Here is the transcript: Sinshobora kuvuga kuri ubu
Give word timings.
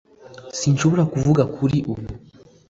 Sinshobora 0.59 1.03
kuvuga 1.11 1.43
kuri 1.55 1.77
ubu 1.91 2.03